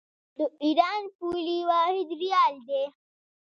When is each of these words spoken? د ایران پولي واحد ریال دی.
د 0.37 0.39
ایران 0.63 1.03
پولي 1.17 1.59
واحد 1.69 2.09
ریال 2.21 2.55
دی. 2.67 2.83